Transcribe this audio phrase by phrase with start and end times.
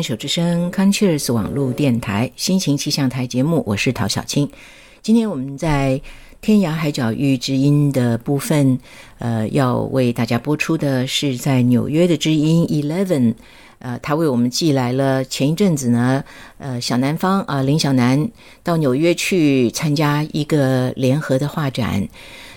[0.00, 4.48] 牵手之声 c o n c h e r s 网络电台心情气象台节目，我是陶小青。
[5.02, 6.00] 今天我们在
[6.40, 8.78] 天涯海角遇知音的部分，
[9.18, 13.34] 呃，要为大家播出的是在纽约的知音 Eleven，
[13.80, 16.24] 呃，他为我们寄来了前一阵子呢，
[16.56, 18.30] 呃，小南方啊，林小南
[18.62, 22.08] 到纽约去参加一个联合的画展，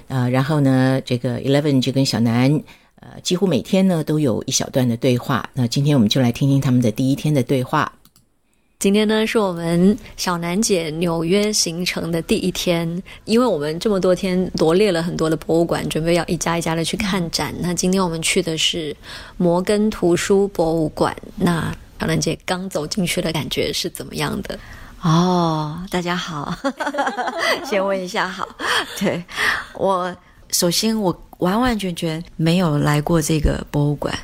[0.08, 2.64] 呃，然后呢，这个 Eleven 就跟小南。
[3.04, 5.50] 呃，几乎每天呢都有一小段的对话。
[5.54, 7.92] 那今天我们就来听听他们的第一天的对话。
[8.80, 17.54] 今天呢是我们小南姐纽约行程的第一天，因为我们这么多天罗列了很多的博物馆，准备要一家一家的去看展。
[17.60, 18.96] 那今天我们去的是
[19.36, 21.14] 摩根图书博物馆。
[21.36, 24.58] 那小南姐刚走进去的感觉是怎么样的？
[25.02, 26.54] 哦，大家好，
[27.66, 28.48] 先问一下好。
[29.00, 29.24] 对
[29.76, 30.14] 我，
[30.54, 31.22] 首先我。
[31.40, 34.18] 完完全全没有来过这个博物馆，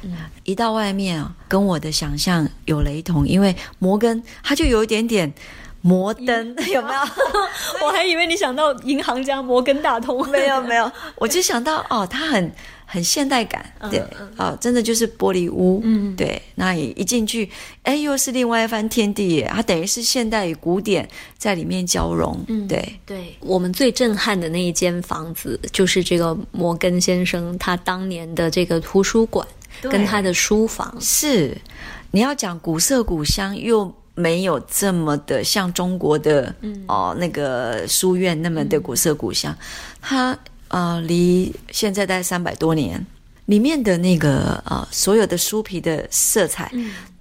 [0.46, 5.34] 一到外面啊，跟我的想象有雷同，因为摩根他就有一点点
[5.82, 7.02] 摩登，有没有？
[7.86, 12.50] 我还以为你想到银行家摩根大通， 没有没有，我就想到哦，他很。
[12.92, 14.04] 很现代感，对，
[14.36, 17.48] 啊，真的就是玻璃屋，嗯，对，那一进去，
[17.84, 29.48] 哎，又是另外一番天地耶，它等于是现代与古典在里面交融，嗯，对，对，我们最震撼的那一间房子，就是这个摩根先生他当年的这个图书馆
[29.84, 31.56] 跟他的书房，是，
[32.10, 36.52] 你要讲古色古香，又没有这么的像中国的，
[36.88, 39.56] 哦，那个书院那么的古色古香，
[40.02, 40.36] 他。
[40.70, 43.06] 啊，离现在大概三百多年，
[43.46, 46.72] 里面的那个呃，所有的书皮的色彩，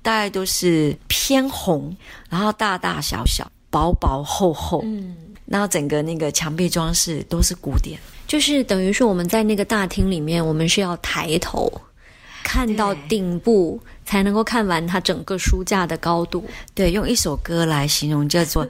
[0.03, 1.95] 大概都是偏红，
[2.29, 11.73] 然后大大小小、薄薄厚厚，嗯，然后整个那个墙壁装饰都是古典，就是等于是我们在那个大厅里面，我们是要抬头
[12.45, 16.45] 看到顶部，才能够看完它整个书架的高度。
[16.75, 18.69] 对，用一首歌来形容叫做。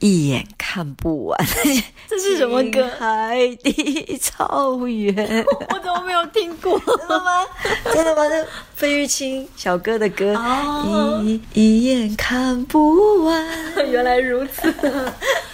[0.00, 1.38] 一眼看不完，
[2.08, 2.88] 这是什么歌？
[2.98, 5.14] 海底草原，
[5.70, 6.78] 我怎么没有听过？
[6.78, 7.44] 真的吗？
[7.92, 8.28] 真的吗？
[8.28, 10.34] 这费玉清小哥的歌。
[11.22, 13.46] 一一眼看不完，
[13.90, 14.72] 原来如此。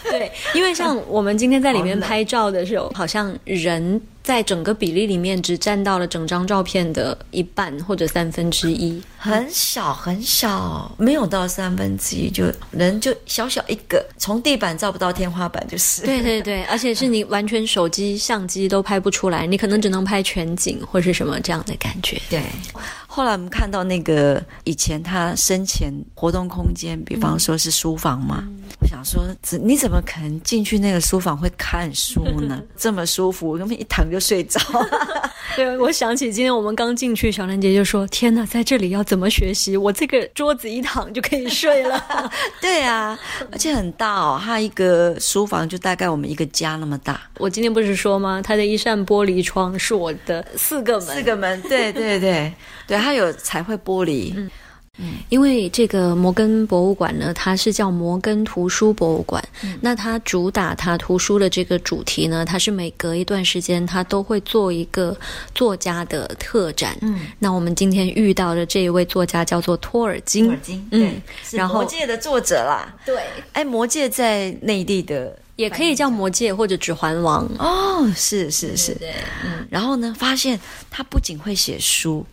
[0.04, 4.00] 对，因为像我们今天在里面拍照的时候，好像人。
[4.22, 16.02] 在整个比例里面，只占到了整张照片的一半或者三分之一，很小很小，没有到三分之一，就人就小小一个，从地板照不到天花板就是。
[16.02, 22.20] 对对对，而且是你完全手机相机都拍不出来，你可能只能拍全景或是什么这样的感觉。
[22.30, 22.40] 对。
[23.14, 28.42] 后来我们看到那个以前他生前活动空间，比方说是书房嘛，
[28.80, 29.22] 我想说，
[29.62, 32.58] 你怎么可能进去那个书房会看书呢？
[32.74, 34.58] 这么舒服，根本一躺就睡着。
[35.56, 39.76] 对，我想起今天我们刚进去，小兰姐就说：“天哪，在这里要怎么学习？
[39.76, 42.02] 我这个桌子一躺就可以睡了。
[42.60, 43.18] ”对啊，
[43.50, 47.20] 而且很大哦，它一个书房就大概我们一个家那么大。
[47.38, 48.40] 我今天不是说吗？
[48.42, 52.52] 它的一扇玻璃窗是我的四个门，四个门，对对对
[52.88, 52.98] 对。
[52.98, 54.50] 它有彩绘玻璃，嗯
[55.02, 59.42] 嗯，因为这个摩根博物馆呢，它是叫摩根图书博物馆。
[59.80, 65.16] 那它主打它图书的这个主题呢，它是每隔一段时间，它都会做一个
[65.54, 66.96] 作家的特展。
[67.00, 71.20] 嗯，那我们今天遇到的这一位作家叫做托尔金，托尔金，嗯，
[71.50, 72.94] 然后魔戒的作者啦。
[73.04, 77.48] 对，哎，魔戒在内地的也可以叫魔戒或者指环王。
[77.58, 79.12] 哦，是是是，对，
[79.44, 79.66] 嗯。
[79.68, 80.58] 然后呢，发现
[80.90, 82.24] 他不仅会写书。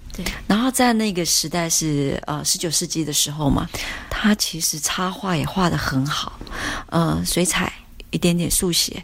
[0.47, 3.67] 然后在那个时代是呃十九世纪的时候嘛，
[4.09, 6.39] 他其实插画也画得很好，
[6.87, 7.71] 呃水彩
[8.11, 9.03] 一点点速写，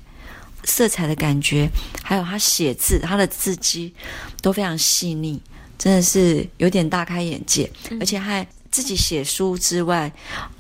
[0.64, 1.70] 色彩的感觉，
[2.04, 3.94] 还有他写字，他的字迹
[4.42, 5.42] 都非常细腻，
[5.78, 7.70] 真的是有点大开眼界，
[8.00, 8.46] 而且还。
[8.76, 10.12] 自己写书之外，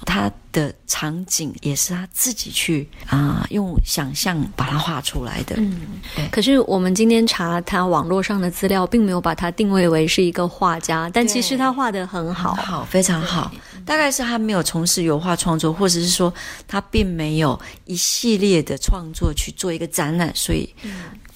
[0.05, 5.57] 他的场景也是他自己去啊，用想象把它画出来的。
[5.57, 5.99] 嗯，
[6.31, 13.51] 可是我们今天查他网络上的资料，并没有把他定位为是一个画家，但其实他画的很好，好，非常好。
[13.85, 16.33] 大概是他没有从事油画创作，或者是说
[16.65, 20.73] 他并没有一系列的创作去做一个展览，所以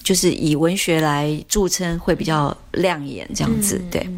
[0.02, 3.78] 就是以文学来著称，会比较亮眼这样子。
[3.90, 4.08] 对，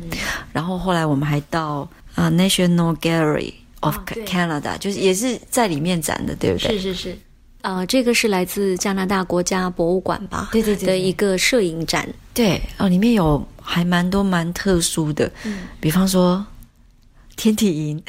[0.53, 1.89] 然后后来我们还到。
[2.15, 6.79] 啊，National Gallery of Canada 就是也是在里面展的，对不对？
[6.79, 7.19] 是是是，
[7.63, 10.49] 啊，这个是来自加拿大国家博物馆吧？
[10.53, 12.09] 对对对，的一个摄影展。
[12.35, 16.45] 对哦，里面有还蛮多蛮特殊的，嗯，比方说
[17.37, 18.03] 天体营，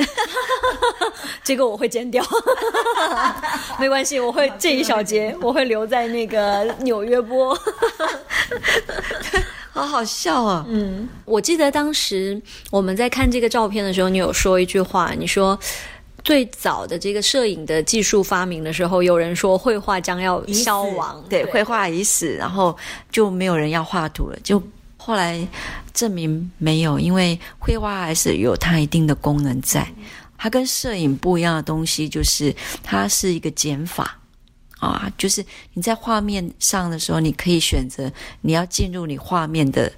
[1.44, 2.24] 这个我会剪掉，
[3.80, 7.58] 没关系，我会这一小节我会留在那个纽约播。
[9.74, 10.64] 好好笑啊！
[10.70, 12.40] 嗯，我记得当时
[12.70, 15.60] 我们在看这个照片的时候，你有说一句话，你说
[16.24, 22.78] 最早的这个摄影的技术发明的时候，有人说绘画将要消亡，对，绘画已死，然后
[23.12, 24.38] 就没有人要画图了。
[24.44, 24.62] 就
[24.96, 25.46] 后来
[25.92, 29.92] 证明没有，因为绘画还是有它一定的功能在。
[30.38, 32.54] 它跟摄影不一样的东西，就是
[32.84, 34.20] 它是一个减法。
[34.86, 39.92] 啊，就是你在画面上的时候，你可以选择你要进入你画面的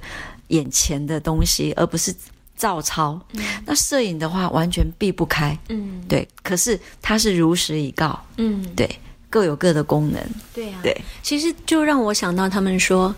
[0.48, 2.14] 眼前的东西，而不是
[2.56, 3.20] 照抄。
[3.66, 5.58] 那摄影的话，完全避不开。
[5.70, 6.28] 嗯，对。
[6.44, 8.20] 可是它是如实以告。
[8.38, 8.90] 嗯，对，
[9.30, 10.22] 各有各的功能。
[10.54, 10.96] 对啊，对。
[11.22, 13.14] 其实就让我想到他们说。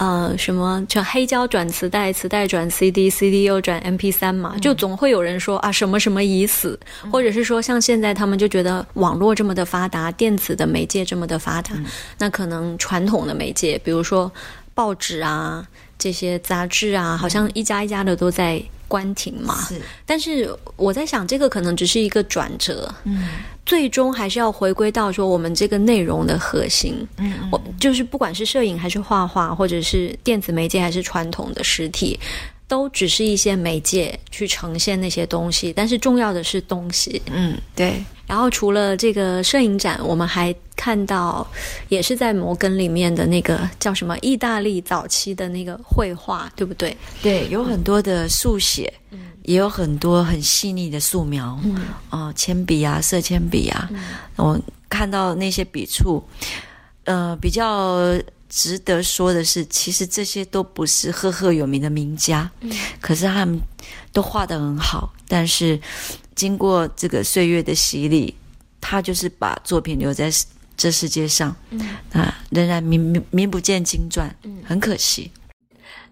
[0.00, 6.80] 呃，什么就黑胶转磁带，磁带转 CD，CD 又转 MP 三嘛，就总会有人说啊，什么什么已死，
[7.12, 11.74] 或者是说像现在他们就觉得网络这么的发达，电子的媒介这么的发达，
[12.16, 14.32] 那可能传统的媒介，比如说
[14.72, 15.68] 报纸啊，
[15.98, 18.62] 这些杂志啊，好像一家一家的都在。
[18.90, 23.28] 关停嘛，是，但是我在想，这个可能只是一个转折，嗯，
[23.64, 32.18] 最终还是要回归到说我们这个内容的核心，嗯，我就是不管是摄影还是画画，或者是电子媒介还是传统的实体。
[32.70, 37.20] 都只是一些媒介去呈现那些东西，但是重要的是东西。
[37.26, 38.00] 嗯，对。
[38.30, 41.44] 然后除了这个摄影展，我们还看到，
[41.88, 46.96] 也是在摩根里面的那个叫什么意大利早期的那个绘画，对不对？
[47.20, 48.94] 对，有很多的速写，
[49.42, 51.58] 也有很多很细腻的素描。
[51.64, 53.90] 嗯，哦，铅笔啊，色铅笔啊，
[54.36, 54.56] 我
[54.88, 56.22] 看到那些笔触，
[57.06, 58.00] 呃，比较。
[58.52, 63.60] 值得说的是，其实这些都不是赫赫有名的名家，嗯，可是他们
[64.12, 65.08] 都画得很好。
[65.30, 65.80] 但是
[66.34, 68.34] 经过这个岁月的洗礼，
[68.80, 70.28] 他就是把作品留在
[70.76, 71.80] 这世界上，嗯，
[72.12, 75.30] 啊，仍然名名名不见经传，嗯，很可惜。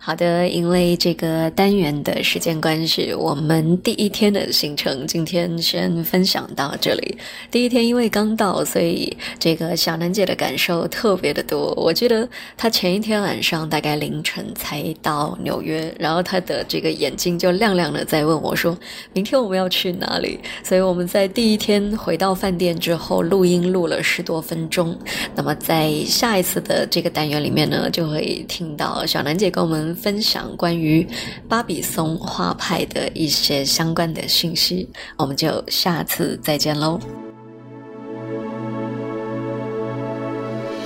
[0.09, 7.19] 好的，因为这个单元的时间关系，我们第一天的行程今天先分享到这里。
[7.51, 11.75] 第一天因为刚到，所以这个小南姐的感受特别的多。
[11.77, 12.27] 我记得
[12.57, 18.75] 她前一天晚上大概凌晨才到纽约，然后她的这个眼睛就亮亮的在问我说
[19.13, 24.99] ：“明天我们要去哪里？”所以我们在第一天回到饭店之后录音录了十多分钟。
[25.35, 29.98] 那么在下一次的这个单元里面呢，就会听到小南姐跟我们。
[30.03, 31.07] 分享关于
[31.49, 36.99] 巴比松画派的一些相关的信息，我们就下次再见喽。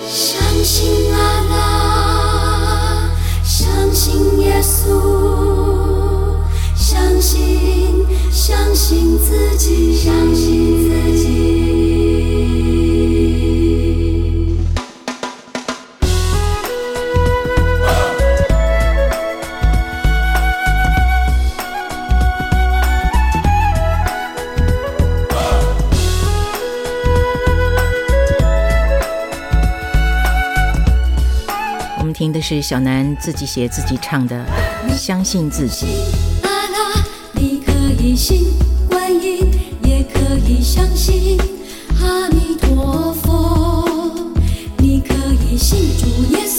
[0.09, 1.19] 相信阿
[1.51, 3.11] 拉，
[3.43, 6.37] 相信耶稣，
[6.77, 10.52] 相信相信自己，相信
[32.23, 34.47] 听的是小南自己写自己唱的，
[34.97, 35.87] 相信自己。
[36.45, 38.45] 啦啦，你可以信
[38.89, 39.51] 观音，
[39.83, 41.37] 也可以相信
[42.01, 44.15] 阿弥陀佛。
[44.79, 46.52] 你可以信主耶稣，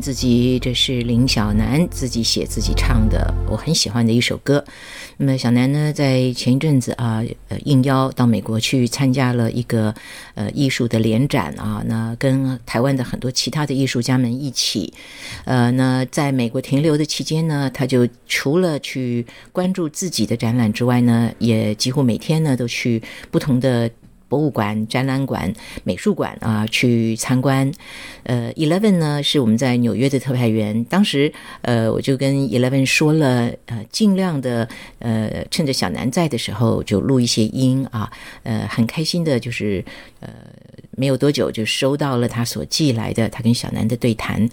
[0.00, 4.64] 自己，这是林小楠自己写自己唱的，我很喜欢的一首歌。
[5.16, 9.94] 那么小楠呢，在前一阵子啊，呃，应邀到美国去参加了一个
[10.34, 14.92] 呃艺术的联展啊，那跟台湾的很多其他的艺术家们一起，
[15.44, 23.90] 呃，那在美国停留的期间呢，他就除了去关注自己的展览之外呢，也几乎每天呢都去不同的。
[24.30, 27.70] 博物馆、展览馆、美术馆啊，去参观。
[28.22, 31.32] 呃，Eleven 呢是我们在纽约的特派员，当时
[31.62, 34.68] 呃我就跟 Eleven 说了，呃，尽量的
[35.00, 38.08] 呃趁着小南在的时候就录一些音啊，
[38.44, 39.84] 呃，很开心的就是
[40.20, 40.28] 呃
[40.92, 44.48] 没有多久就收到了他所寄来的他跟小南的对谈。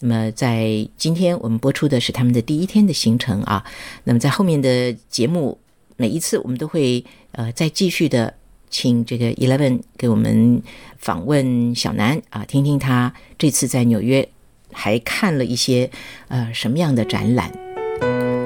[0.00, 3.64] 那么在今天我们播出的是他们的第一天的行程啊，
[4.02, 5.56] 那么在后面的节目
[5.96, 8.34] 每一次我们都会呃再继续的。
[8.72, 10.60] 请这个 Eleven 给我们
[10.98, 14.26] 访问小南啊，听听他这次在纽约
[14.72, 15.88] 还看了一些
[16.28, 17.52] 呃什么样的展览。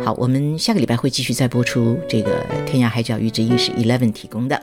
[0.04, 4.60] 好，我们下个礼拜会继续再播出这个天涯海角遇知音是 Eleven 提供的。